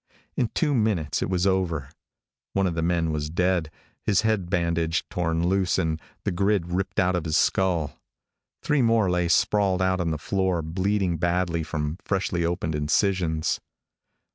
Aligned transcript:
In 0.35 0.47
two 0.55 0.73
minutes 0.73 1.21
it 1.21 1.29
was 1.29 1.45
over. 1.45 1.91
One 2.53 2.65
of 2.65 2.73
the 2.73 2.81
men 2.81 3.11
was 3.11 3.29
dead, 3.29 3.69
his 4.03 4.21
head 4.21 4.49
bandage 4.49 5.07
torn 5.09 5.47
loose, 5.47 5.77
and 5.77 6.01
the 6.23 6.31
grid 6.31 6.71
ripped 6.71 6.99
out 6.99 7.15
of 7.15 7.25
his 7.25 7.37
skull. 7.37 7.99
Three 8.63 8.81
more 8.81 9.11
lay 9.11 9.27
sprawled 9.27 9.79
out 9.79 10.01
on 10.01 10.09
the 10.09 10.17
floor, 10.17 10.63
bleeding 10.63 11.17
badly 11.17 11.61
from 11.61 11.99
freshly 12.03 12.43
opened 12.43 12.73
incisions. 12.73 13.59